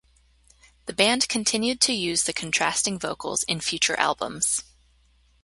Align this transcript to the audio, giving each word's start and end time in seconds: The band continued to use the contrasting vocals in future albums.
The 0.87 0.93
band 0.93 1.29
continued 1.29 1.79
to 1.81 1.93
use 1.93 2.23
the 2.23 2.33
contrasting 2.33 2.97
vocals 2.97 3.43
in 3.43 3.61
future 3.61 3.93
albums. 3.99 4.63